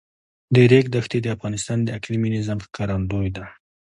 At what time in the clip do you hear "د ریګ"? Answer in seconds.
0.53-0.85